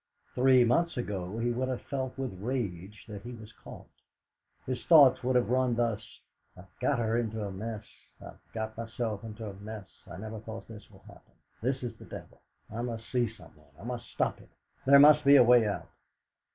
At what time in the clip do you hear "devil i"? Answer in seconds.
12.05-12.81